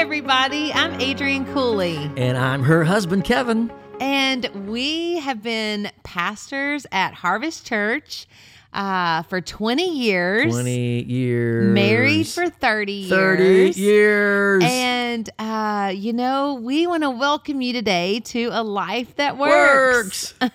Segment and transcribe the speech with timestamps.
[0.00, 0.72] everybody.
[0.72, 2.10] I'm Adrienne Cooley.
[2.16, 3.70] And I'm her husband, Kevin.
[4.00, 8.26] And we have been pastors at Harvest Church
[8.72, 10.54] uh, for 20 years.
[10.54, 11.74] 20 years.
[11.74, 13.10] Married for 30 years.
[13.10, 14.64] 30 years.
[14.64, 20.32] And, uh, you know, we want to welcome you today to a life that works.
[20.40, 20.50] works.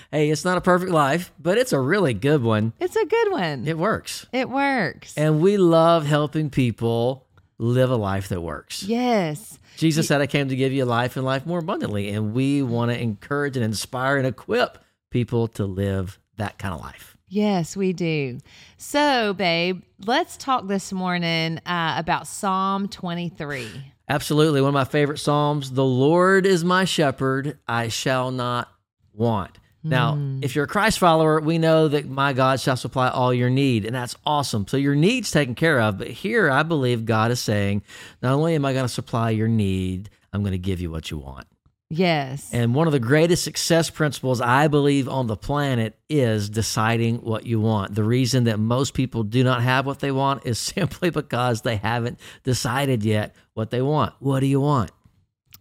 [0.10, 2.72] hey, it's not a perfect life, but it's a really good one.
[2.80, 3.68] It's a good one.
[3.68, 4.26] It works.
[4.32, 5.12] It works.
[5.18, 7.23] And we love helping people
[7.58, 8.82] live a life that works.
[8.82, 9.58] Yes.
[9.76, 12.10] Jesus said, I came to give you life and life more abundantly.
[12.10, 14.78] And we want to encourage and inspire and equip
[15.10, 17.16] people to live that kind of life.
[17.28, 18.38] Yes, we do.
[18.76, 23.68] So, babe, let's talk this morning uh, about Psalm 23.
[24.08, 24.60] Absolutely.
[24.60, 28.68] One of my favorite Psalms The Lord is my shepherd, I shall not
[29.12, 29.58] want.
[29.84, 30.38] Now, Hmm.
[30.42, 33.84] if you're a Christ follower, we know that my God shall supply all your need,
[33.84, 34.66] and that's awesome.
[34.66, 35.98] So your need's taken care of.
[35.98, 37.82] But here, I believe God is saying,
[38.22, 41.10] not only am I going to supply your need, I'm going to give you what
[41.10, 41.46] you want.
[41.90, 42.48] Yes.
[42.52, 47.44] And one of the greatest success principles I believe on the planet is deciding what
[47.46, 47.94] you want.
[47.94, 51.76] The reason that most people do not have what they want is simply because they
[51.76, 54.14] haven't decided yet what they want.
[54.18, 54.90] What do you want?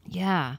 [0.07, 0.55] Yeah.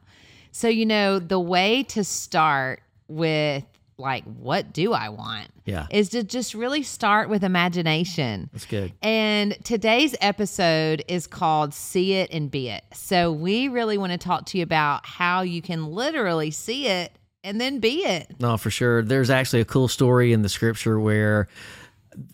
[0.53, 3.65] So, you know, the way to start with
[3.97, 5.49] like, what do I want?
[5.65, 5.87] Yeah.
[5.91, 8.51] Is to just really start with imagination.
[8.53, 8.93] That's good.
[9.03, 12.83] And today's episode is called See It and Be It.
[12.93, 17.13] So, we really want to talk to you about how you can literally see it
[17.45, 18.35] and then be it.
[18.41, 19.03] No, for sure.
[19.03, 21.49] There's actually a cool story in the scripture where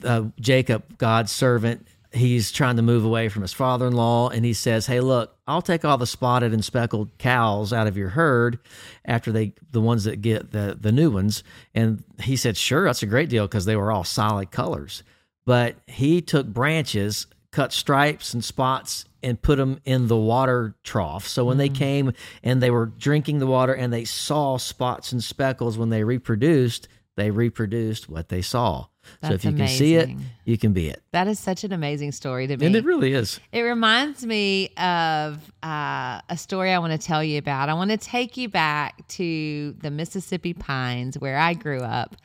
[0.05, 4.28] uh, Jacob, God's servant, he's trying to move away from his father in law.
[4.28, 7.97] And he says, Hey, look, I'll take all the spotted and speckled cows out of
[7.97, 8.58] your herd
[9.05, 11.42] after they, the ones that get the, the new ones.
[11.75, 15.03] And he said, Sure, that's a great deal because they were all solid colors.
[15.47, 21.26] But he took branches, cut stripes and spots, and put them in the water trough.
[21.26, 21.75] So when they mm.
[21.75, 22.12] came
[22.43, 26.88] and they were drinking the water and they saw spots and speckles when they reproduced,
[27.16, 28.87] they reproduced what they saw.
[29.22, 30.10] so if you can see it,
[30.44, 31.03] you can be it.
[31.12, 32.66] That is such an amazing story to me.
[32.66, 33.41] And it really is.
[33.53, 37.69] It reminds me of uh, a story I want to tell you about.
[37.69, 42.16] I want to take you back to the Mississippi Pines where I grew up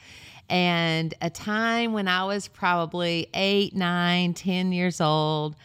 [0.50, 5.56] and a time when I was probably eight, nine, ten years old.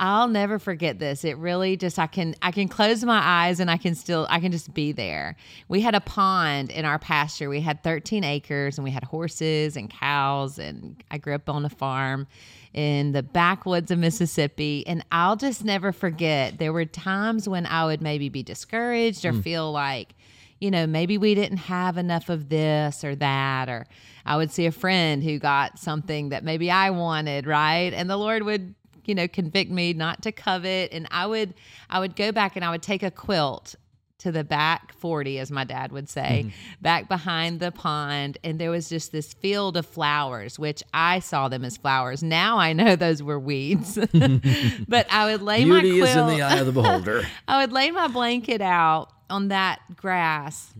[0.00, 1.24] I'll never forget this.
[1.24, 4.40] It really just I can I can close my eyes and I can still I
[4.40, 5.36] can just be there.
[5.68, 7.48] We had a pond in our pasture.
[7.48, 11.64] We had 13 acres and we had horses and cows and I grew up on
[11.64, 12.26] a farm
[12.74, 17.84] in the backwoods of Mississippi and I'll just never forget there were times when I
[17.84, 19.42] would maybe be discouraged or mm.
[19.42, 20.14] feel like
[20.62, 23.84] you know, maybe we didn't have enough of this or that, or
[24.24, 27.92] I would see a friend who got something that maybe I wanted, right?
[27.92, 30.92] And the Lord would, you know, convict me not to covet.
[30.92, 31.54] And I would,
[31.90, 33.74] I would go back and I would take a quilt
[34.18, 36.50] to the back 40, as my dad would say, mm-hmm.
[36.80, 38.38] back behind the pond.
[38.44, 42.22] And there was just this field of flowers, which I saw them as flowers.
[42.22, 43.96] Now I know those were weeds.
[44.88, 46.10] but I would lay my Beauty quilt.
[46.10, 47.22] is in the eye of the beholder.
[47.48, 50.72] I would lay my blanket out on that grass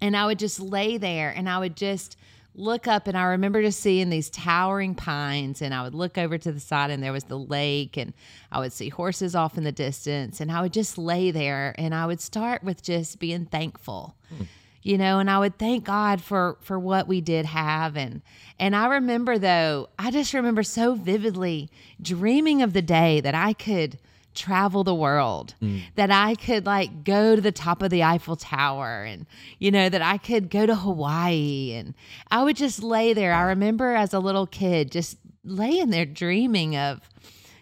[0.00, 2.16] and I would just lay there and I would just
[2.56, 6.38] look up and I remember just seeing these towering pines and I would look over
[6.38, 8.14] to the side and there was the lake and
[8.50, 11.94] I would see horses off in the distance and I would just lay there and
[11.94, 14.16] I would start with just being thankful.
[14.30, 14.44] Hmm.
[14.82, 18.22] You know, and I would thank God for for what we did have and
[18.58, 21.68] and I remember though, I just remember so vividly
[22.00, 23.98] dreaming of the day that I could
[24.36, 25.82] travel the world mm.
[25.94, 29.26] that i could like go to the top of the eiffel tower and
[29.58, 31.94] you know that i could go to hawaii and
[32.30, 33.32] i would just lay there.
[33.32, 37.00] I remember as a little kid just laying there dreaming of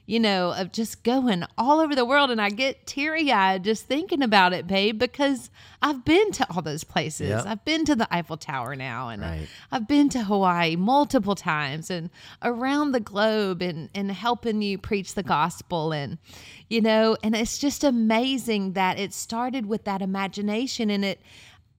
[0.06, 4.22] you know of just going all over the world and i get teary-eyed just thinking
[4.22, 5.48] about it babe because
[5.80, 7.46] i've been to all those places Yep.
[7.46, 9.48] i've been to the eiffel tower now and uh, Right.
[9.72, 12.10] I've been to Hawaii multiple times and
[12.42, 15.92] around the globe and, and helping you preach the gospel.
[15.92, 16.18] And,
[16.68, 21.20] you know, and it's just amazing that it started with that imagination and it,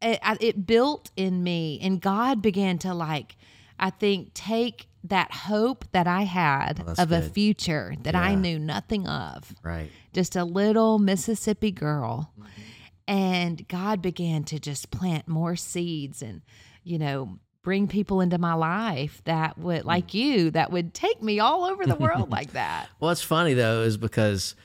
[0.02, 1.80] it, it built in me.
[1.82, 3.38] And God began to, like,
[3.80, 8.36] I think, take that hope that I had oh, that's of a future that I
[8.36, 9.92] knew nothing of Right.
[10.14, 12.32] just a little Mississippi girl.
[12.40, 12.62] Mm-hmm.
[13.08, 16.42] And God began to just plant more seeds and,
[16.84, 19.88] you know, bring people into my life that would, hmm.
[19.88, 22.88] like you, that would take me all over the world like that.
[23.00, 24.56] What's funny though is because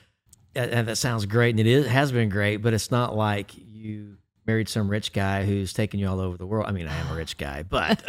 [0.55, 3.51] and and that sounds great and it is has been great, but it's not like
[3.55, 4.17] you
[4.47, 6.65] married some rich guy who's taking you all over the world.
[6.67, 8.03] I mean, I am a rich guy, but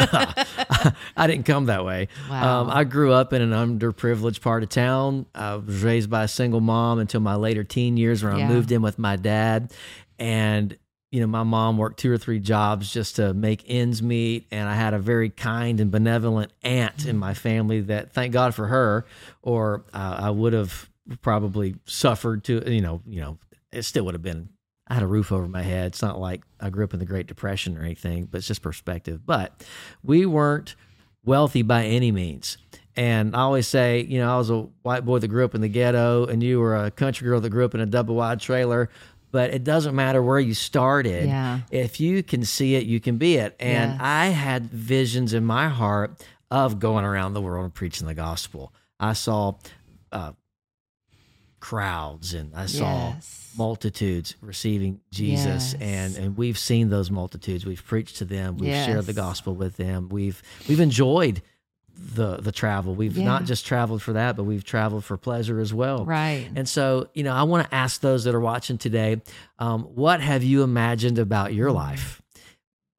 [1.17, 2.08] I didn't come that way.
[2.31, 2.62] Wow.
[2.62, 5.26] Um, I grew up in an underprivileged part of town.
[5.34, 8.46] I was raised by a single mom until my later teen years, where Yeah.
[8.46, 9.73] I moved in with my dad,
[10.19, 10.76] and
[11.11, 14.67] you know, my mom worked two or three jobs just to make ends meet, and
[14.67, 18.67] I had a very kind and benevolent aunt in my family that, thank God for
[18.69, 19.05] her,
[19.43, 20.88] or uh, I would have
[21.20, 23.38] probably suffered to, you know, you know,
[23.70, 24.49] it still would have been.
[24.93, 25.87] I had a roof over my head.
[25.87, 28.61] It's not like I grew up in the Great Depression or anything, but it's just
[28.61, 29.25] perspective.
[29.25, 29.65] But
[30.03, 30.77] we weren't
[31.25, 32.59] wealthy by any means.
[32.94, 35.62] And I always say, you know, I was a white boy that grew up in
[35.62, 38.39] the ghetto, and you were a country girl that grew up in a double wide
[38.39, 38.91] trailer.
[39.31, 41.25] But it doesn't matter where you started.
[41.27, 41.61] Yeah.
[41.71, 43.56] If you can see it, you can be it.
[43.59, 43.99] And Yes.
[44.03, 48.75] I had visions in my heart of going around the world and preaching the gospel.
[49.00, 49.55] I saw
[50.12, 50.33] uh,
[51.62, 53.55] crowds and I saw Yes.
[53.56, 55.75] multitudes receiving Jesus Yes.
[55.81, 59.76] and and we've seen those multitudes we've preached to them we've shared the gospel with
[59.76, 61.41] them we've we've enjoyed
[61.97, 63.25] the the travel we've Yeah.
[63.26, 66.49] not just traveled for that but we've traveled for pleasure as well Right.
[66.56, 69.20] and so you know I want to ask those that are watching today
[69.58, 72.21] um, what have you imagined about your life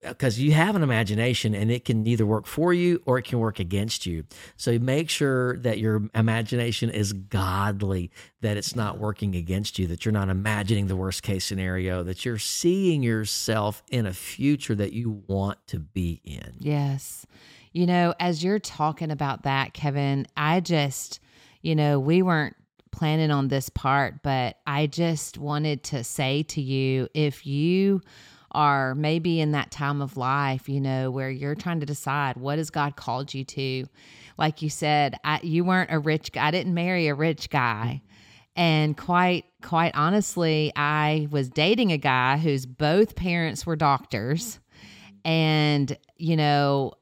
[0.03, 3.25] Uh, because you have an imagination and it can either work for you or it
[3.25, 4.23] can work against you.
[4.57, 8.11] So make sure that your imagination is godly,
[8.41, 12.25] that it's not working against you, that you're not imagining the worst case scenario, that
[12.25, 16.53] you're seeing yourself in a future that you want to be in.
[16.59, 17.25] Yes.
[17.71, 21.19] You know, as you're talking about that, Kevin, I just,
[21.61, 22.55] you know, we weren't
[22.91, 28.01] planning on this part, but I just wanted to say to you if you
[28.53, 32.57] are maybe in that time of life, you know, where you're trying to decide what
[32.57, 33.85] has God called you to.
[34.37, 36.47] Like you said, I, you weren't a rich guy.
[36.47, 38.01] I didn't marry a rich guy.
[38.55, 44.59] And quite quite honestly, I was dating a guy whose both parents were doctors.
[45.25, 46.93] And, you know,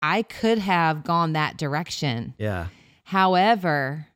[0.00, 2.34] I could have gone that direction.
[2.38, 2.68] Yeah.
[3.04, 4.06] However,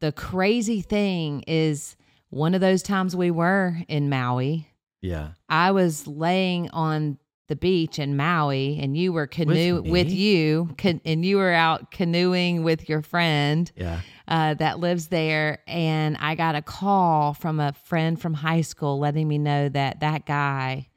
[0.00, 1.96] the crazy thing is
[2.30, 4.68] one of those times we were in Maui,
[5.00, 5.30] Yeah.
[5.48, 7.18] I was laying on
[7.48, 9.90] the beach in Maui and you were canoe me?
[9.90, 14.00] with, you can, and you were out canoeing with your friend Yeah.
[14.26, 15.60] uh, that lives there.
[15.66, 20.00] And I got a call from a friend from high school letting me know that
[20.00, 20.88] that guy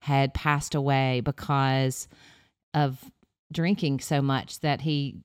[0.00, 2.08] had passed away because
[2.74, 2.98] of
[3.52, 5.16] drinking so much that he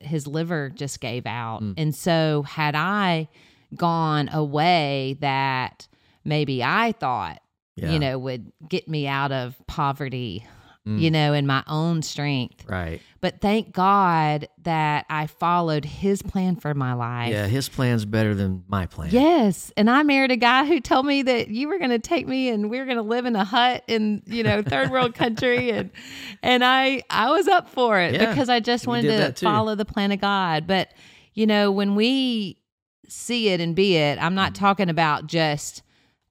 [0.00, 1.62] his liver just gave out.
[1.62, 1.74] Mm.
[1.76, 3.28] And so had I
[3.76, 5.86] gone away that
[6.24, 7.40] maybe I thought
[7.76, 7.90] Yeah.
[7.92, 10.46] you know would get me out of poverty,
[10.86, 10.98] Mm.
[11.00, 12.64] you know, in my own strength.
[12.68, 13.00] Right.
[13.20, 17.30] But thank God that I followed his plan for my life.
[17.30, 17.46] Yeah.
[17.46, 19.10] His plan's better than my plan.
[19.12, 22.26] Yes, and I married a guy who told me that you were going to take
[22.26, 25.14] me and we were going to live in a hut in you know third world
[25.24, 25.90] country, and
[26.42, 29.84] and I I was up for it Yeah, because I just wanted to follow the
[29.84, 30.66] plan of God.
[30.66, 30.88] But
[31.32, 32.58] you know when we
[33.08, 35.82] see it and be it, I'm not talking about just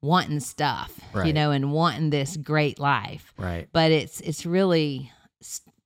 [0.01, 3.67] wanting stuff, you know, and wanting this great life, Right.
[3.71, 5.11] but it's it's really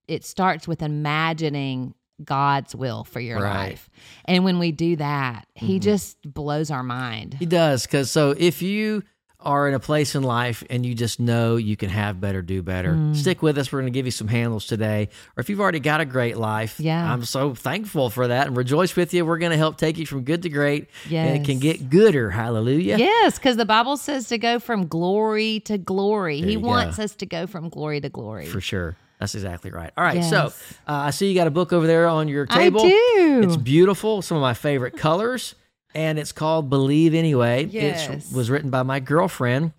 [0.08, 3.70] it starts with imagining God's will for your Right.
[3.72, 3.90] life.
[4.26, 5.84] And when we do that, he Mhm.
[5.84, 7.36] just blows our mind.
[7.40, 7.84] He does.
[7.86, 9.04] Because so if you
[9.46, 12.62] are in a place in life and you just know you can have better, do
[12.62, 13.16] better, Mm.
[13.16, 13.72] stick with us.
[13.72, 15.10] We're going to give you some handles today.
[15.38, 17.14] Or if you've already got a great life, Yeah.
[17.14, 19.26] I'm so thankful for that and rejoice with you.
[19.26, 20.90] We're going to help take you from good to great.
[21.12, 22.32] And it can get gooder.
[22.32, 22.98] Hallelujah.
[22.98, 26.40] Yes, because the Bible says to go from glory to glory.
[26.42, 26.68] There he you go.
[26.68, 28.48] wants us to go from glory to glory.
[28.48, 28.96] For sure.
[29.20, 29.92] That's exactly right.
[29.98, 30.24] All right.
[30.24, 30.52] So uh,
[30.88, 32.82] I see you got a book over there on your table.
[32.82, 33.42] I do.
[33.46, 34.22] It's beautiful.
[34.22, 35.56] Some of my favorite colors.
[35.96, 37.66] And it's called Believe Anyway.
[37.72, 38.30] Yes.
[38.32, 39.72] It was written by my girlfriend.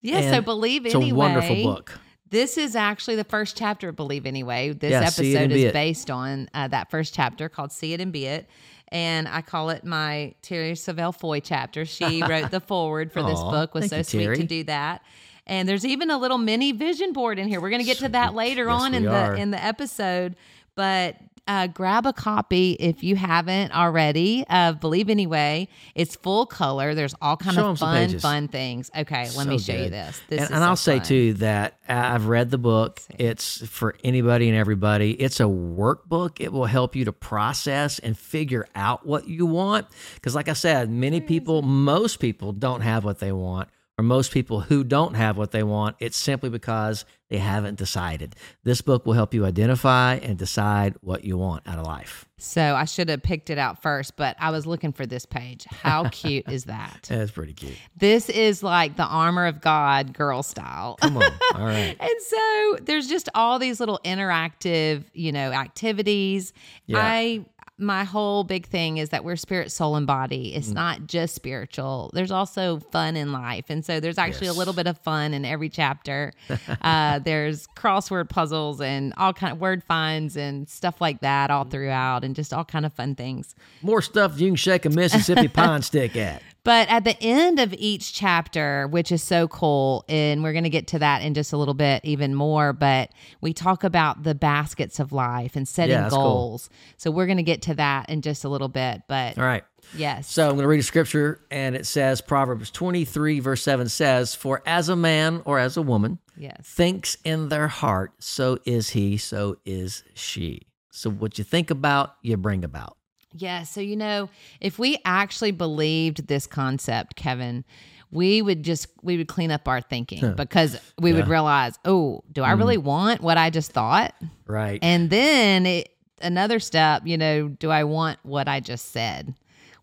[0.00, 1.10] Yes, so believe It's anyway.
[1.10, 1.98] a wonderful book.
[2.28, 4.72] This is actually the first chapter of Believe Anyway.
[4.72, 8.26] This Yeah, episode is based on uh, that first chapter called See It and Be
[8.26, 8.48] It.
[8.88, 11.84] And I call it my Terri Savelle Foy chapter.
[11.84, 13.74] She wrote the foreword for this book.
[13.74, 14.36] Was so you, sweet Terri.
[14.36, 15.02] to do that.
[15.46, 17.60] And there's even a little mini vision board in here.
[17.60, 20.36] We're going to get to that later Yes, on in we the in the episode.
[20.74, 25.68] But uh, grab a copy if you haven't already of Believe Anyway.
[25.94, 26.94] It's full color.
[26.94, 28.90] There's all kind Show of fun, fun things.
[28.96, 30.20] Okay, let me So show you this.
[30.28, 33.02] This and, is and so I'll say too that I've read the book.
[33.18, 35.12] It's for anybody and everybody.
[35.12, 36.40] It's a workbook.
[36.40, 39.86] It will help you to process and figure out what you want.
[40.14, 44.32] Because, like I said, many people, most people, don't have what they want or most
[44.32, 48.36] people who don't have what they want, it's simply because they haven't decided.
[48.62, 52.26] This book will help you identify and decide what you want out of life.
[52.38, 55.66] So I should have picked it out first, but I was looking for this page.
[55.68, 57.00] How cute is that?
[57.08, 57.76] That's pretty cute.
[57.96, 60.96] This is like the armor of God girl style.
[61.00, 61.24] Come on.
[61.54, 61.96] All right.
[61.98, 66.52] And so there's just all these little interactive, you know, activities.
[66.86, 66.98] Yeah.
[67.00, 67.44] I
[67.76, 70.54] my whole big thing is that we're spirit, soul, and body.
[70.54, 72.10] It's not just spiritual.
[72.14, 74.54] There's also fun in life, and so there's actually Yes.
[74.56, 76.32] a little bit of fun in every chapter.
[76.82, 81.64] uh, there's crossword puzzles and all kind of word finds and stuff like that all
[81.64, 83.54] throughout, and just all kind of fun things.
[83.82, 86.42] More stuff you can shake a Mississippi pine stick at.
[86.64, 90.70] But at the end of each chapter, which is so cool, and we're going to
[90.70, 93.10] get to that in just a little bit even more, but
[93.42, 96.22] we talk about the baskets of life and setting Yeah, that's cool.
[96.22, 96.70] goals.
[96.96, 99.02] So we're going to get to that in just a little bit.
[99.08, 99.62] But All right.
[99.94, 100.26] yes.
[100.30, 104.34] So I'm going to read a scripture, and it says, Proverbs 23, verse 7 says,
[104.34, 106.56] For as a man or as a woman yes.
[106.64, 110.62] thinks in their heart, so is he, so is she.
[110.90, 112.96] So what you think about, you bring about.
[113.34, 113.64] Yeah.
[113.64, 117.64] So, you know, if we actually believed this concept, Kevin,
[118.10, 122.42] we would just, we would clean up our thinking because we would realize, oh, do
[122.44, 122.58] I Mm-hmm.
[122.58, 124.14] really want what I just thought?
[124.46, 124.78] Right.
[124.82, 125.88] And then it,
[126.22, 129.34] another step, you know, do I want what I just said?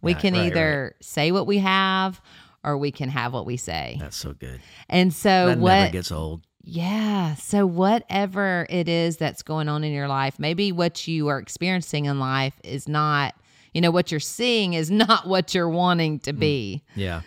[0.02, 2.22] We Right, can right, either say what we have
[2.64, 3.98] or we can have what we say.
[4.00, 4.62] That's so good.
[4.88, 6.42] And so That what never gets old.
[6.64, 11.38] yeah, so whatever it is that's going on in your life, maybe what you are
[11.40, 13.36] experiencing in life is not,
[13.74, 16.24] you know, what you're seeing is not what you're wanting Mm.
[16.24, 16.84] to be.
[16.96, 17.22] Yeah.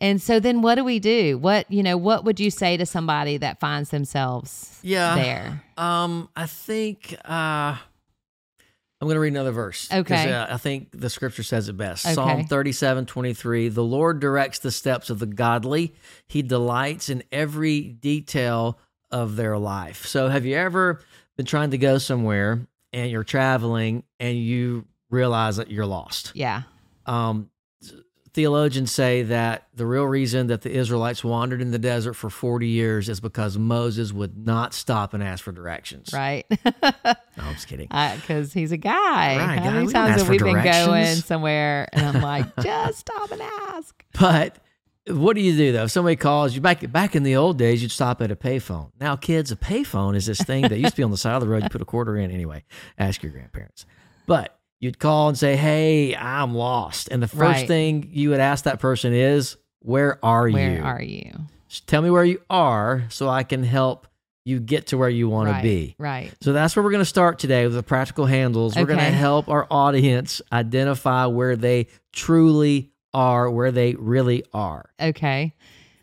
[0.00, 1.38] And so then what do we do?
[1.38, 5.16] What, you know, what would you say to somebody that finds themselves Yeah.
[5.16, 5.64] there?
[5.76, 7.76] Um, I think uh
[9.00, 9.88] I'm going to read another verse.
[9.92, 10.32] Okay.
[10.32, 12.04] Uh, I think the scripture says it best.
[12.04, 12.14] Okay.
[12.14, 13.68] Psalm 37, 23.
[13.68, 15.94] The Lord directs the steps of the godly.
[16.26, 18.76] He delights in every detail
[19.12, 20.04] of their life.
[20.04, 21.00] So, have you ever
[21.36, 26.32] been trying to go somewhere and you're traveling and you realize that you're lost?
[26.34, 26.62] Yeah.
[27.06, 27.50] Um,
[28.34, 32.68] theologians say that the real reason that the Israelites wandered in the desert for 40
[32.68, 36.10] years is because Moses would not stop and ask for directions.
[36.12, 36.46] Right.
[37.36, 37.86] No, I'm just kidding.
[37.86, 39.36] Because he's a guy.
[39.36, 43.40] Right, How many times have we been going somewhere and I'm like, just stop and
[43.40, 44.04] ask?
[44.18, 44.56] But
[45.06, 45.84] what do you do though?
[45.84, 48.90] If somebody calls you back back in the old days, you'd stop at a payphone.
[49.00, 51.42] Now, kids, a payphone is this thing that used to be on the side of
[51.42, 51.62] the road.
[51.62, 52.64] You put a quarter in anyway.
[52.98, 53.86] Ask your grandparents.
[54.26, 57.68] But you'd call and say, "Hey, I'm lost," and the first Right.
[57.68, 60.82] thing you would ask that person is, "Where are Where you?
[60.82, 61.32] Where are you?
[61.68, 64.06] Just Tell me where you are, so I can help
[64.44, 65.56] you get to where you want right.
[65.58, 66.32] to be." Right.
[66.40, 68.76] So that's where we're going to start today with the practical handles.
[68.76, 74.90] We're going to help our audience identify where they truly are, where they really are.
[75.00, 75.54] Okay.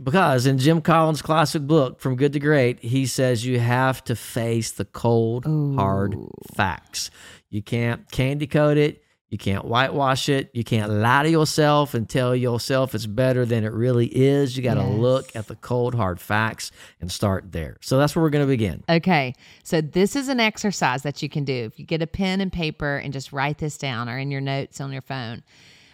[0.04, 4.16] Because in Jim Collins' classic book, From Good to Great, he says you have to
[4.16, 6.16] face the cold, hard
[6.54, 7.10] facts.
[7.56, 9.02] You can't candy coat it.
[9.30, 10.50] You can't whitewash it.
[10.54, 14.58] You can't lie to yourself and tell yourself it's better than it really is.
[14.58, 15.00] You got to Yes.
[15.00, 17.78] look at the cold, hard facts and start there.
[17.80, 18.84] So that's where we're going to begin.
[18.90, 19.34] Okay.
[19.64, 21.54] So this is an exercise that you can do.
[21.54, 24.42] If you get a pen and paper and just write this down or in your
[24.42, 25.42] notes on your phone.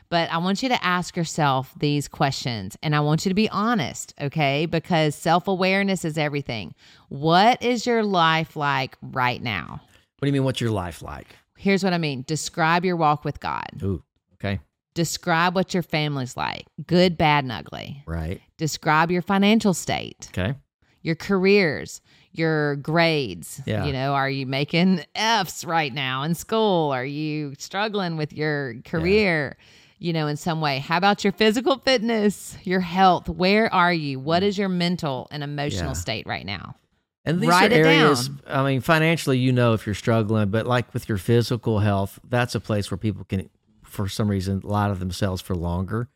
[0.09, 3.49] But I want you to ask yourself these questions and I want you to be
[3.49, 4.65] honest, okay?
[4.65, 6.73] Because self awareness is everything.
[7.09, 9.81] What is your life like right now?
[10.17, 11.35] What do you mean, what's your life like?
[11.61, 14.03] Here's what I mean describe your walk with God, Ooh,
[14.35, 14.59] okay,
[14.93, 18.03] describe what your family's like good, bad, and ugly.
[18.05, 18.41] right.
[18.57, 20.29] Describe your financial state.
[20.31, 20.55] Okay.
[21.03, 22.01] your careers,
[22.31, 23.59] your grades.
[23.65, 23.85] Yeah.
[23.85, 26.91] You know, are you making F's right now in school?
[26.91, 29.57] Are you struggling with your career?
[29.97, 30.79] You know, in some way.
[30.79, 33.29] How about your physical fitness, your health?
[33.29, 34.19] Where are you?
[34.19, 34.47] What mm.
[34.47, 35.93] is your mental and emotional Yeah.
[36.05, 36.75] state right now?
[37.23, 38.41] And these Write are areas, down.
[38.47, 42.55] I mean, financially, you know, if you're struggling, but like with your physical health, that's
[42.55, 43.49] a place where people can,
[43.83, 46.09] for some reason, lie to themselves for longer.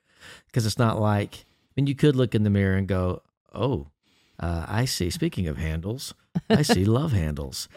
[0.48, 3.22] Because it's not like, I mean, you could look in the mirror and go,
[3.54, 3.88] oh,
[4.40, 5.12] uh, I see.
[5.12, 6.16] Speaking of handles,
[6.50, 7.70] I see love handles.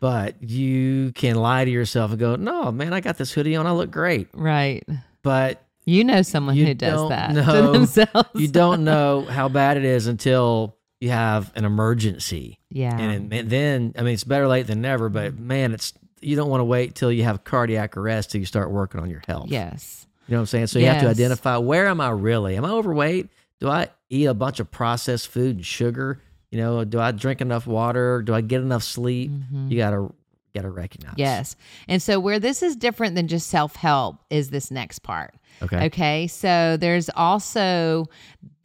[0.00, 3.66] But you can lie to yourself and go, no, man, I got this hoodie on.
[3.66, 4.28] I look great.
[4.32, 4.86] Right.
[5.22, 7.72] But You know someone You who does that know.
[7.72, 8.28] to themselves.
[8.34, 12.58] you don't know how bad it is until you have an emergency.
[12.70, 12.98] yeah.
[12.98, 16.36] And, it- and then, I mean, it's better late than never, but man, it's, you
[16.36, 19.22] don't want to wait till you have cardiac arrest till you start working on your
[19.26, 19.48] health.
[19.50, 20.06] yes.
[20.28, 20.66] You know what I'm saying?
[20.68, 22.56] So you have to identify where am I really?
[22.56, 23.28] Am I overweight?
[23.60, 26.20] Do I eat a bunch of processed food and sugar?
[26.50, 28.22] You know, do I drink enough water?
[28.22, 29.30] Do I get enough sleep?
[29.68, 30.08] You gotta
[30.52, 31.12] gotta recognize.
[31.12, 31.20] Mm-hmm.
[31.20, 31.54] Yes.
[31.86, 35.34] And so where this is different than just self-help is this next part.
[35.62, 35.84] Okay.
[35.86, 36.26] Okay.
[36.26, 38.06] So there's also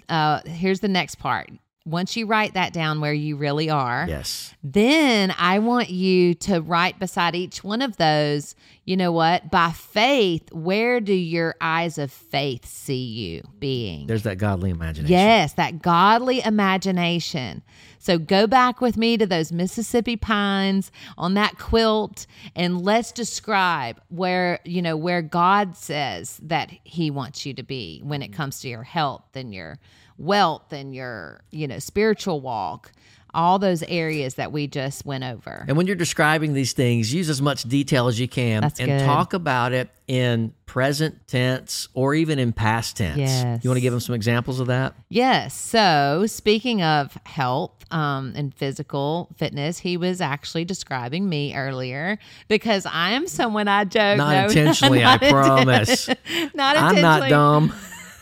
[0.09, 1.49] uh, here's the next part.
[1.85, 4.53] Once you write that down where you really are, Yes.
[4.63, 8.53] then I want you to write beside each one of those,
[8.85, 9.49] you know what?
[9.49, 14.05] By faith, where do your eyes of faith see you being?
[14.05, 15.11] There's that godly imagination.
[15.11, 17.63] Yes, that godly imagination.
[17.97, 24.01] So go back with me to those Mississippi pines on that quilt and let's describe
[24.09, 28.59] where, you know, where God says that he wants you to be when it comes
[28.61, 29.77] to your health and your
[30.21, 32.91] wealth and your, you know, spiritual walk.
[33.33, 35.63] All those areas that we just went over.
[35.65, 38.89] And when you're describing these things, use as much detail as you can That's and
[38.89, 39.05] good.
[39.05, 43.17] talk about it in present tense or even in past tense.
[43.17, 43.63] Yes.
[43.63, 44.95] You want to give them some examples of that?
[45.07, 45.53] Yes.
[45.55, 52.17] So, speaking of health um, and physical fitness, he was actually describing me earlier
[52.49, 54.17] because I am someone I joke.
[54.17, 56.07] Not no, intentionally, I not inten- promise.
[56.53, 56.83] not intentionally.
[56.85, 57.73] I'm not dumb.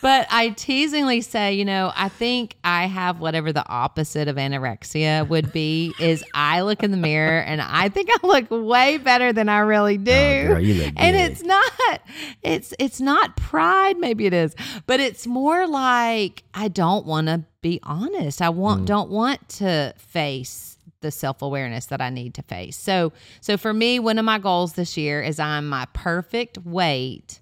[0.01, 5.27] But I teasingly say, you know, I think I have whatever the opposite of anorexia
[5.27, 5.93] would be.
[5.99, 9.59] is I look in the mirror and I think I look way better than I
[9.59, 10.11] really do.
[10.11, 10.57] Oh, girl,
[10.97, 12.01] and it's not,
[12.41, 13.97] it's it's not pride.
[13.97, 14.55] Maybe it is,
[14.87, 18.41] but it's more like I don't want to be honest.
[18.41, 18.55] I Mm.
[18.55, 22.77] want don't want to face the self-awareness that I need to face.
[22.77, 27.39] So so for me, one of my goals this year is I'm my perfect weight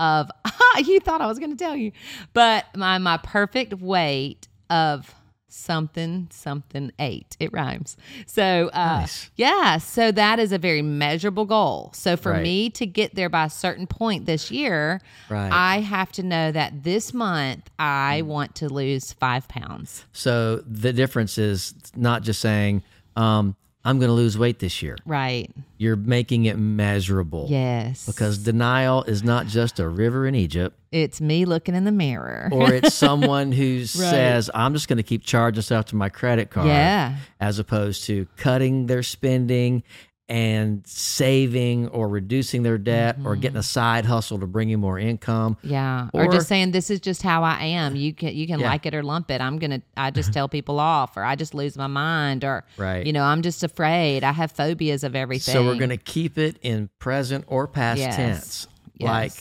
[0.00, 0.30] of
[0.84, 1.92] you thought I was going to tell you,
[2.32, 5.14] but my my perfect weight of
[5.52, 7.36] something something eight.
[7.40, 7.96] It rhymes.
[8.26, 9.30] So uh, Nice.
[9.34, 11.90] yeah, so that is a very measurable goal.
[11.92, 12.42] So for Right.
[12.42, 15.50] me to get there by a certain point this year, Right.
[15.52, 17.68] I have to know that this month.
[17.80, 20.04] I want to lose five pounds.
[20.12, 22.82] So the difference is not just saying,
[23.16, 24.96] um, I'm going to lose weight this year.
[25.06, 25.50] Right.
[25.78, 27.46] You're making it measurable.
[27.48, 28.04] Yes.
[28.04, 32.48] Because denial is not just a river in Egypt, it's me looking in the mirror.
[32.52, 36.50] or it's someone who says, I'm just going to keep charging stuff to my credit
[36.50, 36.66] card.
[36.66, 37.16] Yeah.
[37.40, 39.82] As opposed to cutting their spending
[40.30, 43.58] and saving or reducing their debt or getting mm-hmm.
[43.58, 45.56] a side hustle to bring in more income.
[45.62, 47.96] Yeah, or, Or- just saying this is just how I am.
[47.96, 48.68] You can you can Yeah.
[48.68, 49.40] like it or lump it.
[49.40, 50.34] I'm gonna I just mm-hmm.
[50.34, 53.04] tell people off, or I just lose my mind, or Right.
[53.04, 54.22] You know, I'm just afraid.
[54.22, 55.52] I have phobias of everything.
[55.52, 58.16] So we're going to keep it in present or past Yes.
[58.16, 58.66] tense.
[58.98, 59.08] Yes.
[59.08, 59.32] Like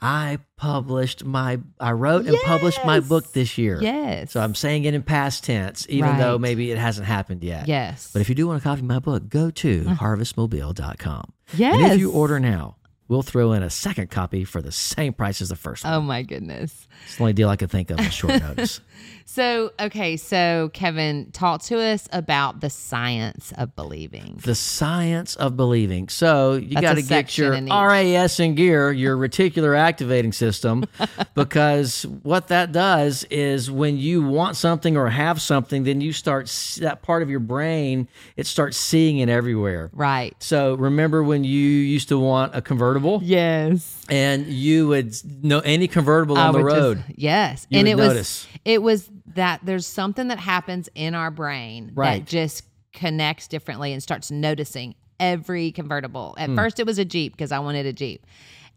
[0.00, 3.78] I published my I wrote and published my book this year.
[3.80, 4.32] yes.
[4.32, 7.66] So I'm saying it in past tense even though maybe it hasn't happened yet.
[7.68, 9.96] yes, But if you do want to copy my book, go to mm.
[9.96, 11.32] harvestmobile.com.
[11.54, 11.74] yes.
[11.74, 12.76] And if you order now,
[13.08, 15.98] we'll throw in a second copy for the same price as the first oh one.
[15.98, 16.88] oh my goodness.
[17.04, 18.80] It's the only deal I could think of on short notice.
[19.24, 24.40] So okay, so Kevin, talk to us about the science of believing.
[24.44, 26.08] the science of believing.
[26.08, 27.52] So you got to get your.
[27.52, 30.84] RAS in gear, your reticular activating system,
[31.34, 36.46] because what that does is when you want something or have something, then you start
[36.80, 39.90] that part of your brain it starts seeing it everywhere.
[39.92, 40.34] Right.
[40.40, 44.04] So remember when you used to want a convertible Yes.
[44.08, 47.04] and you would know any convertible I on the would just- road.
[47.16, 52.20] yes, and it was it was that there's something that happens in our brain Right.
[52.24, 56.34] that just connects differently and starts noticing every convertible.
[56.38, 56.56] At Hmm.
[56.56, 58.26] first, it was a Jeep because I wanted a Jeep.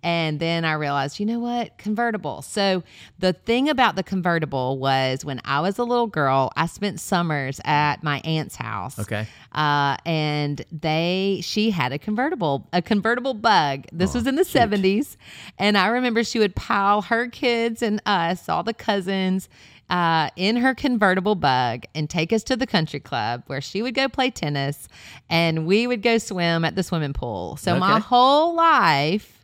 [0.01, 1.77] And then I realized, you know what?
[1.77, 2.41] Convertible.
[2.41, 2.83] So
[3.19, 7.59] the thing about the convertible was when I was a little girl, I spent summers
[7.65, 8.97] at my aunt's house.
[8.97, 9.27] Okay.
[9.51, 13.85] Uh, and they, she had a convertible, a convertible bug.
[13.91, 15.17] This was in the 70s.
[15.57, 19.49] And I remember she would pile her kids and us, all the cousins,
[19.89, 23.95] uh, in her convertible bug and take us to the country club where she would
[23.95, 24.87] go play tennis
[25.29, 27.57] and we would go swim at the swimming pool.
[27.57, 29.38] So my whole life,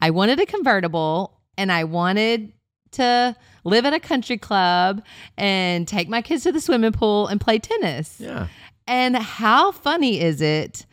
[0.00, 2.52] I wanted a convertible and I wanted
[2.92, 5.02] to live at a country club
[5.36, 8.20] and take my kids to the swimming pool and play tennis.
[8.20, 8.48] Yeah.
[8.86, 10.86] And how funny is it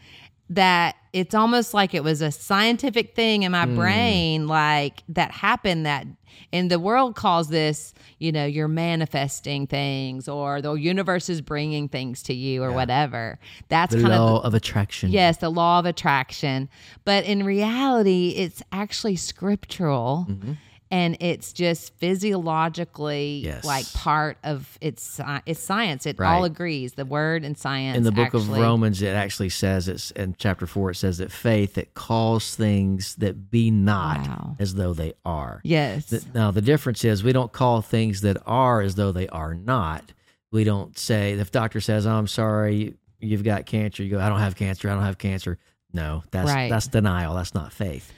[0.50, 3.76] that it's almost like it was a scientific thing in my hmm.
[3.76, 6.06] brain, like that happened that
[6.52, 11.88] and the world calls this, you know, you're manifesting things or the universe is bringing
[11.88, 13.40] things to you or whatever.
[13.70, 15.12] That's The kind of the law of attraction.
[15.12, 16.70] Yes, the law of attraction.
[17.04, 20.54] But in reality, it's actually scriptural mm-hmm.
[20.92, 23.64] And it's just physiologically Yes.
[23.66, 26.06] like part of it's it's science.
[26.06, 26.34] It Right.
[26.34, 26.94] all agrees.
[26.94, 30.68] The word and science in the book of Romans, it actually says it's in chapter
[30.68, 30.92] four.
[30.92, 34.56] It says that faith it calls things that be not Wow.
[34.60, 35.62] as though they are.
[35.64, 36.08] Yes.
[36.08, 39.54] Th- Now the difference is we don't call things that are as though they are
[39.54, 40.14] not.
[40.52, 44.30] We don't say if doctor says, oh, "I'm sorry, you've got cancer," you go, "I
[44.30, 44.90] don't have cancer.
[44.90, 45.58] I don't have cancer."
[45.92, 46.70] No, that's Right.
[46.70, 47.36] that's denial.
[47.36, 48.12] That's not faith.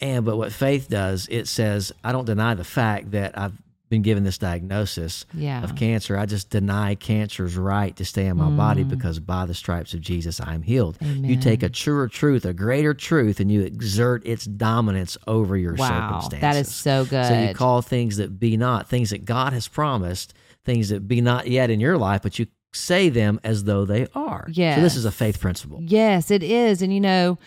[0.00, 3.52] And but what faith does, it says, "I don't deny the fact that I've
[3.88, 5.62] been given this diagnosis Yeah.
[5.62, 8.88] of cancer, I just deny cancer's right to stay in my body mm.
[8.88, 10.98] because by the stripes of Jesus, I'm healed.
[11.00, 15.74] You take a truer truth, a greater truth, and you exert its dominance over your
[15.74, 15.86] Wow.
[15.88, 16.40] circumstances.
[16.40, 17.26] That is so good.
[17.26, 21.20] So you call things that be not, things that God has promised, things that be
[21.20, 24.48] not yet in your life, but you say them as though they are.
[24.50, 24.74] Yeah.
[24.74, 25.78] So this is a faith principle.
[25.80, 26.82] yes, it is.
[26.82, 27.38] And you know,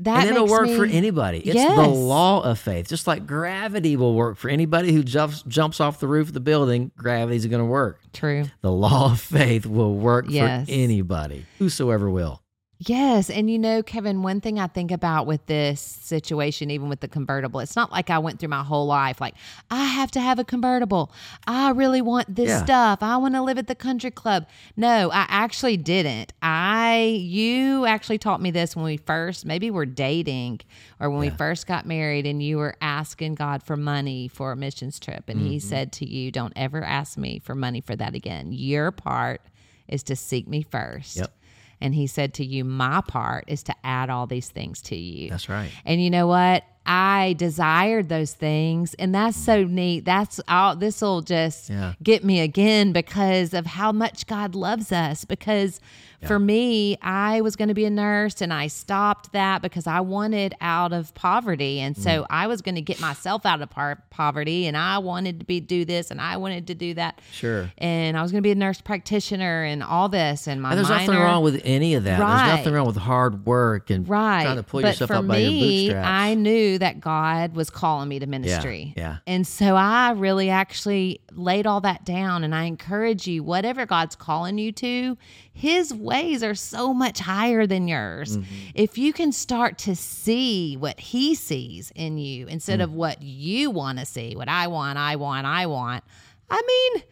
[0.00, 1.38] that and it'll work me- for anybody.
[1.38, 2.88] It's the law of faith.
[2.88, 6.40] Just like gravity will work for anybody who jumps jumps off the roof of the
[6.40, 8.00] building, gravity's going to work.
[8.12, 8.44] True.
[8.60, 10.66] The law of faith will work Yes.
[10.66, 12.42] for anybody, whosoever will.
[12.78, 13.30] Yes.
[13.30, 17.08] And you know, Kevin, one thing I think about with this situation, even with the
[17.08, 19.34] convertible, it's not like I went through my whole life like,
[19.70, 21.10] I have to have a convertible.
[21.46, 22.62] I really want this Yeah.
[22.64, 22.98] stuff.
[23.02, 24.46] I want to live at the country club.
[24.76, 26.34] No, I actually didn't.
[26.42, 30.60] I, you actually taught me this when we first, maybe we're dating
[31.00, 34.56] or when we first got married and you were asking God for money for a
[34.56, 35.28] missions trip.
[35.28, 35.68] And he Mm-hmm.
[35.68, 38.52] said to you, Don't ever ask me for money for that again.
[38.52, 39.40] Your part
[39.88, 41.16] is to seek me first.
[41.16, 41.32] Yep.
[41.80, 45.30] And he said to you, My part is to add all these things to you.
[45.30, 45.70] That's right.
[45.84, 46.64] And you know what?
[46.88, 48.94] I desired those things.
[48.94, 50.04] And that's so neat.
[50.04, 51.94] That's all this will just Yeah.
[52.02, 55.24] get me again because of how much God loves us.
[55.24, 55.80] Because
[56.24, 60.00] for me, I was going to be a nurse and I stopped that because I
[60.00, 61.80] wanted out of poverty.
[61.80, 62.26] And so Mm.
[62.30, 65.60] I was going to get myself out of par- poverty and I wanted to be
[65.60, 67.20] do this and I wanted to do that.
[67.32, 67.70] Sure.
[67.78, 70.46] And I was going to be a nurse practitioner and all this.
[70.46, 72.18] And my And there's nothing wrong with any of that.
[72.20, 72.46] Right.
[72.46, 75.38] There's nothing wrong with hard work and right trying to pull but yourself up by
[75.38, 76.08] your me bootstraps.
[76.08, 79.18] i knew that god was calling me to ministry yeah.
[79.26, 84.14] and so i really actually laid all that down and i encourage you whatever god's
[84.16, 85.16] calling you to
[85.52, 88.44] his ways are so much higher than yours Mm-hmm.
[88.74, 92.84] if you can start to see what he sees in you instead Mm.
[92.84, 96.02] of what you want to see what i want i want i want
[96.50, 97.02] i mean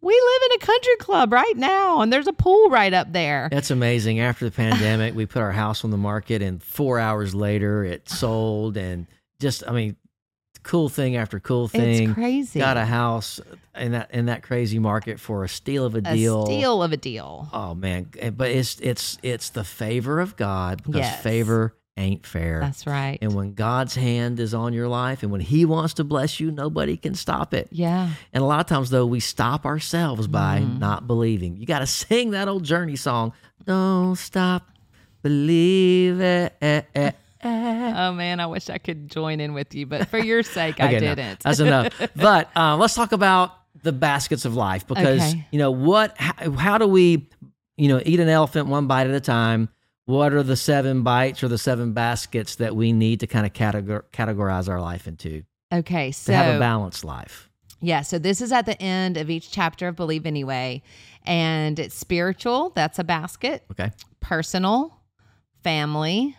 [0.00, 3.48] we live in a country club right now and there's a pool right up there
[3.50, 4.20] That's amazing.
[4.20, 8.08] After the pandemic, we put our house on the market, and four hours later, it
[8.08, 8.76] sold.
[8.76, 9.08] And
[9.40, 9.96] just, I mean,
[10.68, 12.10] cool thing after cool thing.
[12.10, 13.40] it's crazy Got a house
[13.74, 16.46] in that in that crazy market for a steal of a a deal.
[16.46, 21.00] steal of a deal Oh man, but it's it's it's the favor of God because
[21.00, 21.22] Yes.
[21.22, 22.60] favor ain't fair.
[22.60, 23.18] That's right.
[23.20, 26.52] and when God's hand is on your life and when He wants to bless you,
[26.52, 27.66] nobody can stop it.
[27.72, 28.10] yeah.
[28.32, 30.78] And a lot of times, though, we stop ourselves by Mm-hmm.
[30.78, 31.56] not believing.
[31.56, 33.32] You got to sing that old Journey song.
[33.64, 34.68] Don't stop
[35.22, 37.12] Believe believing.
[37.44, 40.86] Oh man, I wish I could join in with you, but for your sake, I
[40.86, 41.40] Okay, no, didn't.
[41.44, 41.92] that's enough.
[42.16, 45.46] But uh, let's talk about the baskets of life because Okay.
[45.52, 46.16] you know what?
[46.18, 47.28] How, how do we,
[47.76, 49.68] you know, eat an elephant one bite at a time?
[50.06, 53.52] What are the seven bites or the seven baskets that we need to kind of
[53.52, 57.50] categor- categorize our life into okay, to so have a balanced life?
[57.80, 60.82] yeah, so this is at the end of each chapter of Believe Anyway,
[61.26, 62.70] and it's spiritual.
[62.74, 63.64] That's a basket.
[63.70, 63.92] Okay.
[64.20, 64.98] Personal,
[65.62, 66.36] family,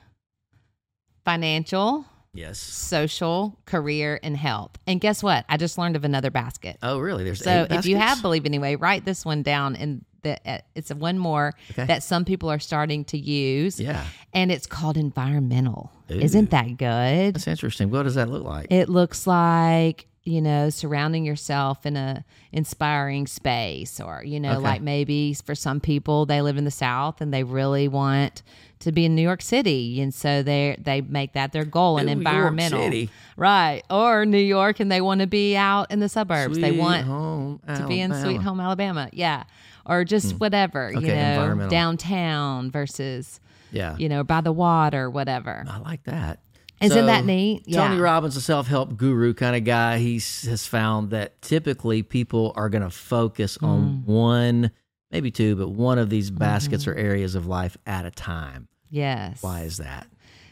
[1.34, 2.58] financial, Yes.
[2.60, 4.72] social, career, and health.
[4.88, 5.46] And guess what?
[5.48, 6.78] I just learned of another basket.
[6.82, 7.24] Oh, really?
[7.24, 8.22] There's So if you have?
[8.22, 11.86] Believe Anyway, write this one down and the, uh, it's one more Okay.
[11.86, 13.80] that some people are starting to use.
[13.80, 15.92] yeah, And it's called environmental.
[16.12, 16.20] Ooh.
[16.20, 17.36] Isn't that good?
[17.36, 17.90] that's interesting.
[17.92, 18.68] What does that look like?
[18.72, 24.60] It looks like, you know, surrounding yourself in a inspiring space or, you know, Okay.
[24.60, 28.42] like maybe for some people they live in the south and they really want
[28.80, 32.06] to be in New York City and so they they make that their goal and
[32.06, 32.82] New York environmental.
[32.84, 33.10] City.
[33.36, 33.84] Right.
[33.90, 36.58] Or New York and they want to be out in the suburbs.
[36.60, 39.10] they want home to be in Sweet Home Alabama.
[39.14, 39.44] Yeah.
[39.86, 43.40] Or just whatever, you know, downtown versus,
[43.72, 45.66] Yeah, you know, by the water, whatever.
[45.68, 46.40] I like that.
[46.82, 47.64] Isn't So, that neat?
[47.72, 52.54] Tony Robbins, a self help guru kind of guy, he has found that typically people
[52.56, 53.68] are going to focus Mm.
[53.68, 54.72] on one,
[55.12, 58.68] maybe two, but one of these baskets or areas of life at a time.
[58.90, 59.42] Yes.
[59.44, 60.08] Why is that?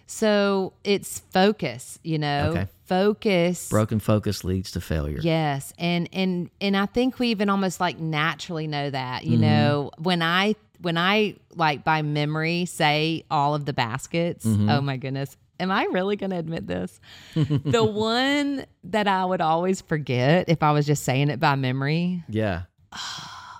[0.06, 2.68] So it's focus, you know, Okay.
[2.86, 3.68] focus.
[3.70, 5.20] Broken focus leads to failure.
[5.22, 9.24] Yes, and and and I think we even almost like naturally know that.
[9.24, 9.32] Mm-hmm.
[9.34, 14.46] You know, when I when I like by memory say all of the baskets.
[14.46, 14.70] Mm-hmm.
[14.70, 17.02] Oh my goodness, am I really going to admit this?
[17.36, 22.24] the one that I would always forget if I was just saying it by memory.
[22.30, 22.64] Yeah.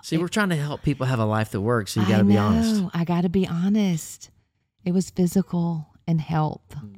[0.08, 2.24] See, we're trying to help people have a life that works, so you got to
[2.24, 2.86] be honest.
[2.94, 4.30] I got to be honest.
[4.86, 6.62] It was physical and health.
[6.74, 6.94] Hmm.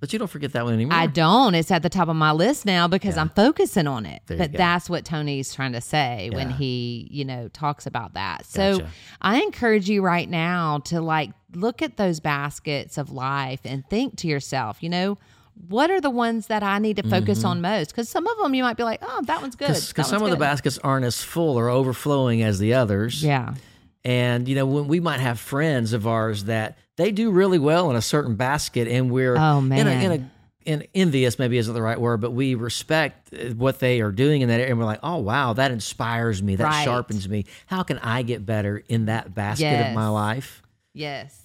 [0.00, 0.98] But you don't forget that one anymore.
[0.98, 1.54] I don't.
[1.54, 3.20] It's at the top of my list now because Yeah.
[3.20, 4.22] I'm focusing on it.
[4.26, 4.58] But go.
[4.58, 8.44] that's what Tony's trying to say when he, you know, talks about that.
[8.44, 8.90] So Gotcha.
[9.22, 14.16] I encourage you right now to like look at those baskets of life and think
[14.18, 15.18] to yourself, you know,
[15.68, 17.90] what are the ones that I need to focus on most?
[17.90, 19.68] Because some of them you might be like, oh, that one's good.
[19.68, 23.22] Because some one's of the baskets aren't as full or overflowing as the others.
[23.22, 23.54] Yeah.
[24.04, 27.90] And you know, when we might have friends of ours that they do really well
[27.90, 30.12] in a certain basket, and we're Oh, in a, in man.
[30.12, 30.30] a
[30.66, 34.40] in envious maybe isn't the right word, but we respect uh, what they are doing
[34.42, 36.84] in that area, and we're like, oh wow, that inspires me, that Right.
[36.84, 37.44] sharpens me.
[37.66, 40.62] How can I get better in that basket of my life?
[40.94, 41.42] Yes.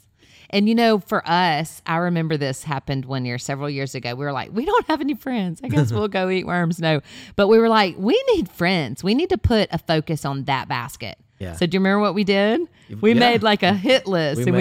[0.52, 4.16] And you know, for us, I remember this happened one year, several years ago.
[4.16, 5.60] We were like, we don't have any friends.
[5.64, 6.80] I guess we'll go eat worms.
[6.80, 7.02] No.
[7.36, 9.04] But we were like, we need friends.
[9.04, 11.18] We need to put a focus on that basket.
[11.38, 11.54] Yeah.
[11.54, 12.62] So do you remember what we did?
[13.00, 13.20] We Yeah.
[13.20, 14.56] made like a hit list We and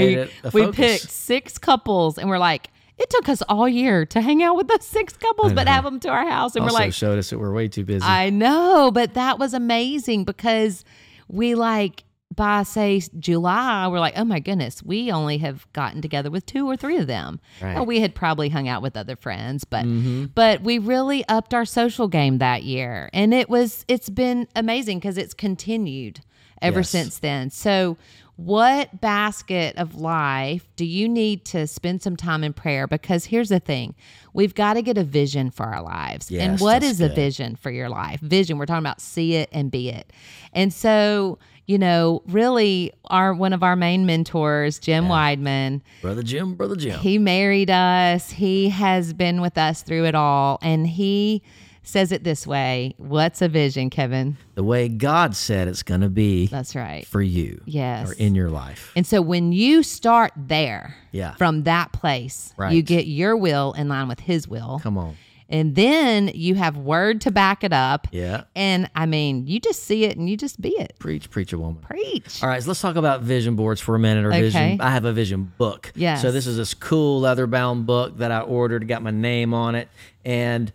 [0.53, 4.43] we we picked six couples and we're like, it took us all year to hang
[4.43, 6.55] out with those six couples, but have them to our house.
[6.57, 8.05] And Also we're like, showed us that we're way too busy.
[8.05, 10.85] I know, but that was amazing because
[11.29, 12.05] we like
[12.39, 16.67] by say July, we're like, oh my goodness, we only have gotten together with two
[16.71, 17.41] or three of them.
[17.61, 17.75] Right.
[17.75, 20.27] Now, we had probably hung out with other friends, but Mm-hmm.
[20.35, 24.99] but we really upped our social game that year, and it was it's been amazing
[25.01, 26.21] because it's continued
[26.63, 26.91] ever Yes.
[26.91, 27.51] since then.
[27.51, 27.99] So.
[28.41, 32.87] What basket of life do you need to spend some time in prayer?
[32.87, 33.97] Because here's the thing
[34.33, 36.31] we've got to get a vision for our lives.
[36.31, 38.21] and Yes, what that's is a vision for your life?
[38.21, 40.13] Vision, we're talking about see it and be it.
[40.53, 46.55] And so, you know, really our one of our main mentors, Jim Weidman, brother Jim,
[46.55, 46.99] brother Jim.
[46.99, 48.31] he married us.
[48.31, 50.59] He has been with us through it all.
[50.63, 51.43] And he
[51.83, 52.95] says it this way.
[52.99, 54.37] What's a vision, Kevin?
[54.57, 57.07] the way God said it's going to be That's right.
[57.07, 58.11] for you Yes.
[58.11, 58.91] or in your life.
[58.97, 61.35] And so when you start there, Yeah.
[61.37, 62.73] from that place, right.
[62.75, 64.81] you get your will in line with his will.
[64.83, 65.17] Come on.
[65.51, 68.07] And then you have word to back it up.
[68.13, 68.45] Yeah.
[68.55, 70.95] And I mean, you just see it and you just be it.
[70.99, 71.83] Preach, preacher woman.
[71.83, 72.43] Preach.
[72.43, 74.43] All right, so let's talk about vision boards for a minute or Okay.
[74.43, 74.81] vision.
[74.81, 75.91] I have a vision book.
[75.95, 76.17] Yeah.
[76.17, 79.75] So this is this cool leather bound book that I ordered, got my name on
[79.75, 79.89] it,
[80.25, 80.71] and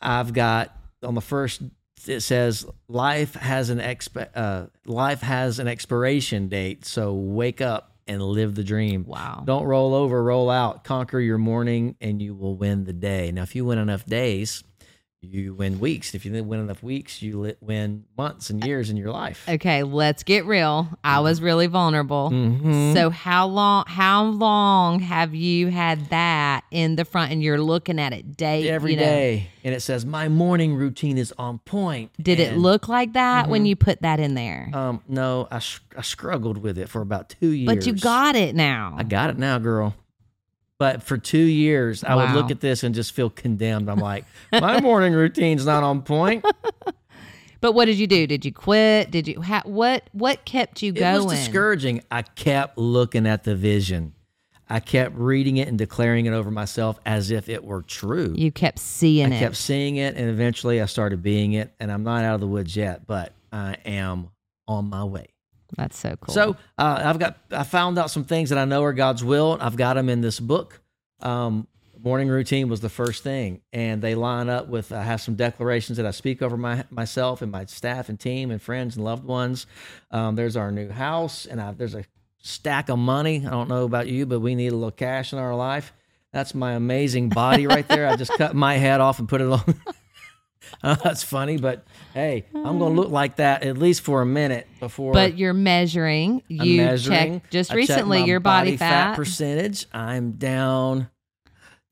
[0.00, 1.62] I've got on the first
[2.06, 7.95] it says life has an exp- uh, life has an expiration date, so wake up
[8.06, 9.04] and live the dream.
[9.04, 9.42] Wow.
[9.44, 10.84] Don't roll over, roll out.
[10.84, 13.32] Conquer your morning and you will win the day.
[13.32, 14.62] Now if you win enough days,
[15.30, 16.14] you win weeks.
[16.14, 19.44] If you win enough weeks, you win months and years in your life.
[19.48, 20.88] Okay, let's get real.
[21.04, 22.30] I was really vulnerable.
[22.30, 22.94] Mhm.
[22.94, 27.98] So how long how long have you had that in the front and you're looking
[27.98, 31.58] at it day every you know, day, and it says my morning routine is on
[31.60, 32.10] point.
[32.22, 33.66] Did it look like that when Mm-hmm.
[33.66, 34.70] you put that in there?
[34.72, 35.60] Um, no, I
[36.02, 37.66] struggled with it for about two years.
[37.74, 38.94] but you got it now.
[38.98, 39.94] I got it now, girl.
[40.78, 43.88] But for two years, I would look at this and just feel condemned.
[43.88, 46.44] I'm like, my morning routine's not on point.
[47.60, 48.26] but what did you do?
[48.26, 49.10] Did you quit?
[49.10, 51.22] Did you ha- what what kept you going?
[51.22, 52.02] It was discouraging.
[52.10, 54.12] I kept looking at the vision.
[54.68, 58.34] I kept reading it and declaring it over myself as if it were true.
[58.36, 59.38] You kept seeing I it.
[59.38, 61.72] I kept seeing it, and eventually I started being it.
[61.78, 64.30] And I'm not out of the woods yet, but I am
[64.66, 65.28] on my way.
[65.76, 66.34] That's so cool.
[66.34, 69.58] So uh, I've got I found out some things that I know are God's will.
[69.60, 70.80] I've got them in this book.
[71.20, 71.66] Um,
[72.02, 74.92] morning routine was the first thing, and they line up with.
[74.92, 78.50] I have some declarations that I speak over my myself and my staff and team
[78.50, 79.66] and friends and loved ones.
[80.10, 82.04] Um, there's our new house, and I, there's a
[82.38, 83.46] stack of money.
[83.46, 85.92] I don't know about you, but we need a little cash in our life.
[86.32, 88.06] That's my amazing body right there.
[88.06, 89.62] I just cut my head off and put it on.
[90.82, 94.26] Uh, that's funny, but hey, I'm going to look like that at least for a
[94.26, 95.12] minute before.
[95.12, 96.42] but you're measuring.
[96.50, 97.40] I'm You measuring.
[97.40, 99.16] checked just I recently your body, fat.
[99.16, 99.86] percentage.
[99.92, 101.08] I'm down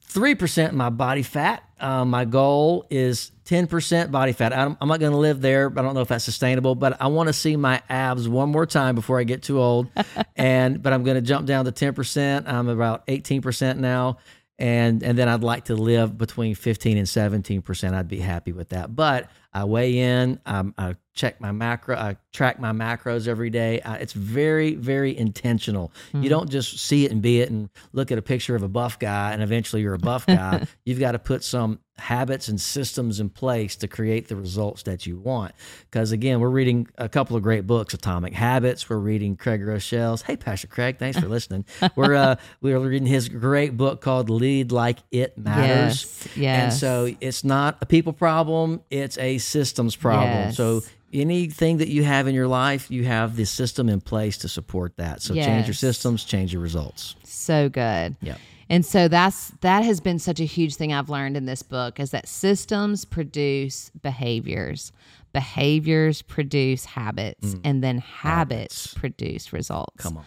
[0.03, 1.63] three percent my body fat.
[1.81, 4.53] Uh, my goal is ten percent body fat.
[4.53, 5.69] I'm, I'm not going to live there.
[5.71, 8.51] but I don't know if that's sustainable, but I want to see my abs one
[8.51, 9.89] more time before I get too old.
[10.37, 12.47] and but I'm going to jump down to ten percent.
[12.49, 14.19] I'm about eighteen percent now.
[14.59, 17.95] And and then I'd like to live between 15 and 17 percent.
[17.95, 18.95] I'd be happy with that.
[18.95, 20.41] But I weigh in.
[20.47, 21.97] Um, I check my macro.
[21.97, 23.81] I track my macros every day.
[23.81, 25.93] Uh, it's very very intentional.
[26.13, 28.69] You don't just see it and be it and look at a picture of a
[28.69, 30.67] buff guy and eventually you're a buff guy.
[30.85, 35.07] You've got to put some habits and systems in place to create the results that
[35.07, 35.53] you want.
[35.89, 38.91] Because again, we're reading a couple of great books, Atomic Habits.
[38.91, 40.23] We're reading Craig Groeschel's.
[40.23, 41.65] Hey, Pastor Craig, thanks for listening.
[41.95, 46.27] we're uh, we're reading his great book called Lead Like It Matters.
[46.35, 50.29] Yes, And so it's not a people problem; it's a systems problem.
[50.29, 50.57] Yes.
[50.57, 54.49] So anything that you have in your life, you have the system in place to
[54.49, 55.23] support that.
[55.23, 57.17] So change your systems, change your results.
[57.25, 58.17] so good.
[58.21, 58.37] Yeah.
[58.71, 62.01] And so that's that has been such a huge thing I've learned in this book
[62.01, 64.91] is that systems produce behaviors.
[65.35, 69.97] Behaviors produce habits and then habits, produce results.
[69.97, 70.03] Mm.
[70.03, 70.25] Come on.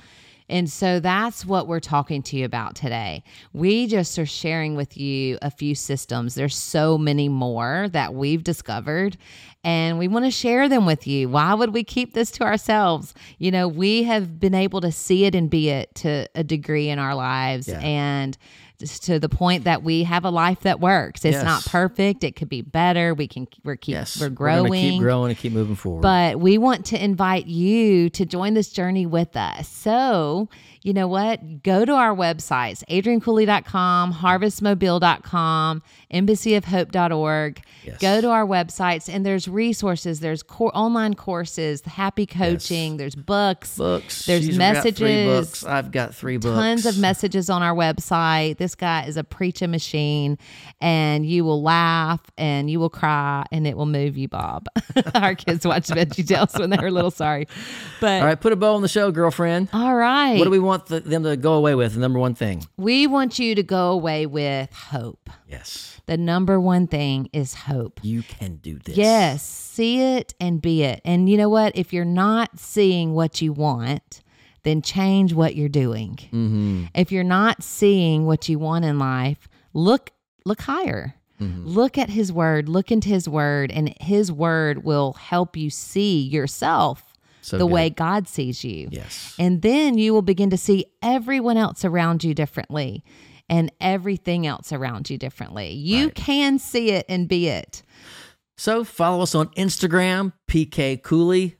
[0.49, 3.23] And so that's what we're talking to you about today.
[3.51, 6.35] We just are sharing with you a few systems.
[6.35, 9.17] There's so many more that we've discovered,
[9.63, 11.27] and we want to share them with you.
[11.27, 13.13] Why would we keep this to ourselves?
[13.37, 16.89] You know, we have been able to see it and be it to a degree
[16.89, 17.67] in our lives.
[17.67, 17.79] Yeah.
[17.79, 18.37] And
[18.79, 21.25] to the point that we have a life that works.
[21.25, 21.43] It's Yes.
[21.43, 22.23] not perfect.
[22.23, 23.13] It could be better.
[23.13, 24.71] We can we're keep Yes, we're growing.
[24.73, 26.01] keep growing and keep moving forward.
[26.01, 29.67] But we want to invite you to join this journey with us.
[29.67, 30.49] So,
[30.87, 31.63] you know what?
[31.63, 37.61] Go to our websites, adriancooley.com, harvestmobile.com, embassyofhope.org.
[37.83, 37.97] Yes.
[37.99, 43.77] Go to our websites and there's resources, there's core, online courses, happy coaching, there's books,
[43.77, 44.25] books.
[44.25, 45.65] there's She's got messages, books.
[45.65, 46.55] I've got three books.
[46.57, 48.57] tons of messages on our website.
[48.57, 50.37] This guy is a preaching machine,
[50.79, 54.67] and you will laugh and you will cry, and it will move you, Bob.
[55.15, 57.11] our kids watched Veggie Tales when they were little.
[57.11, 57.47] Sorry,
[57.99, 59.69] but All right, put a bow on the show, girlfriend.
[59.73, 61.95] all right, What do we want the, them to go away with?
[61.95, 62.65] The number one thing.
[62.77, 65.29] we want you to go away with hope.
[65.47, 67.99] Yes, The number one thing is hope.
[68.03, 68.95] you can do this.
[68.95, 71.01] Yes, see it and be it.
[71.03, 71.75] And you know what?
[71.75, 74.21] If you're not seeing what you want,
[74.63, 76.17] then change what you're doing.
[76.17, 76.85] Mm-hmm.
[76.93, 80.11] If you're not seeing what you want in life, look
[80.45, 81.15] look higher.
[81.41, 81.67] Mm-hmm.
[81.67, 86.19] Look at his word, look into his word and his word will help you see
[86.21, 87.06] yourself
[87.47, 87.73] So the good.
[87.73, 88.89] way God sees you.
[88.91, 89.33] Yes.
[89.39, 93.03] And then you will begin to see everyone else around you differently
[93.49, 95.71] and everything else around you differently.
[95.71, 96.15] You Right.
[96.15, 97.83] can see it and be it.
[98.57, 101.55] So follow us on Instagram, PK Cooley,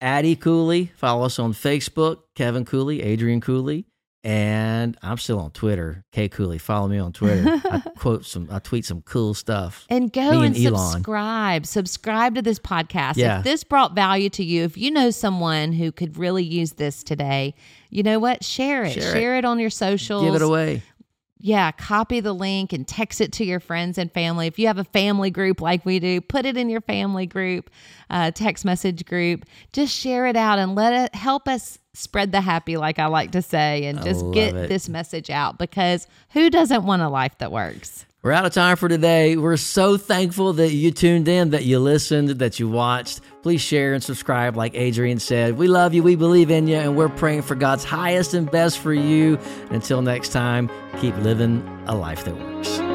[0.00, 0.90] Addie Cooley.
[0.96, 3.84] Follow us on Facebook, Kevin Cooley, Adrian Cooley.
[4.22, 6.58] And I'm still on Twitter, K Cooley.
[6.58, 7.60] Follow me on Twitter.
[7.64, 9.86] I quote some, I tweet some cool stuff.
[9.88, 11.64] And go Me and, and subscribe.
[11.64, 13.16] Subscribe to this podcast.
[13.16, 13.38] Yeah.
[13.38, 17.02] If this brought value to you, if you know someone who could really use this
[17.02, 17.54] today,
[17.88, 18.44] you know what?
[18.44, 18.92] Share it.
[18.92, 19.38] Share Share, it.
[19.38, 19.44] it.
[19.46, 20.24] on your socials.
[20.24, 20.82] Give it away.
[21.42, 24.46] Yeah, copy the link and text it to your friends and family.
[24.46, 27.70] If you have a family group like we do, put it in your family group,
[28.10, 29.46] uh, text message group.
[29.72, 33.32] Just share it out and let it help us spread the happy, like I like
[33.32, 34.68] to say, and just get it.
[34.68, 38.04] this message out because who doesn't want a life that works?
[38.22, 39.38] We're out of time for today.
[39.38, 43.22] We're so thankful that you tuned in, that you listened, that you watched.
[43.42, 45.56] Please share and subscribe, like Adrian said.
[45.56, 48.78] We love you, we believe in you, and we're praying for God's highest and best
[48.78, 49.38] for you.
[49.70, 52.89] Until next time, keep living a life that works.